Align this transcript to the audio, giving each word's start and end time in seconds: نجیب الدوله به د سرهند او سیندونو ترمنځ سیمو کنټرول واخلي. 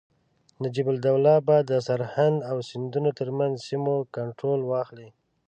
نجیب 0.61 0.87
الدوله 0.91 1.35
به 1.47 1.57
د 1.69 1.71
سرهند 1.87 2.37
او 2.49 2.57
سیندونو 2.69 3.09
ترمنځ 3.19 3.53
سیمو 3.67 3.95
کنټرول 4.15 4.61
واخلي. 4.65 5.09